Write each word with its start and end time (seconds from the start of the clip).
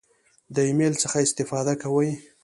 د 0.55 0.57
ایمیل 0.67 0.93
څخه 1.03 1.17
استفاده 1.25 1.73
کوئ؟ 1.81 2.11